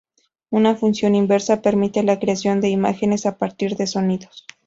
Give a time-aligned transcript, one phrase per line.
[0.49, 4.47] Una función inversa permite la creación de imágenes a partir de sonidos.